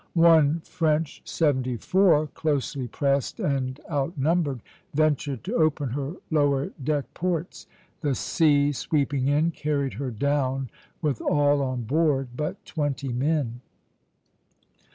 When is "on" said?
11.61-11.83